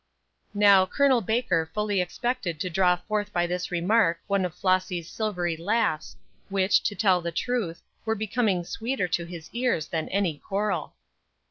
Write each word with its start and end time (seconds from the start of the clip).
Now, 0.55 0.87
Col. 0.87 1.21
Baker 1.21 1.69
fully 1.75 2.01
expected 2.01 2.59
to 2.59 2.71
draw 2.71 2.95
forth 2.95 3.31
by 3.31 3.45
this 3.45 3.69
remark 3.69 4.19
one 4.25 4.45
of 4.45 4.55
Flossy's 4.55 5.07
silvery 5.07 5.55
laughs, 5.55 6.15
which, 6.49 6.81
to 6.89 6.95
tell 6.95 7.21
the 7.21 7.31
truth, 7.31 7.83
were 8.03 8.15
becoming 8.15 8.63
sweeter 8.63 9.07
to 9.09 9.25
his 9.25 9.51
ears 9.53 9.89
than 9.89 10.09
any 10.09 10.39
choral. 10.39 10.95